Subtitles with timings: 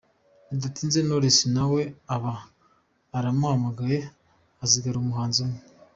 [0.49, 1.81] Bidatinze Knowless nawe
[2.15, 2.33] aba
[3.17, 3.97] arahamagawe
[4.59, 5.59] hasigara umuhanzi umwe.